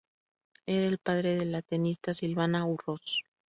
[0.65, 3.19] Era el padre de la tenista Silvana Urroz.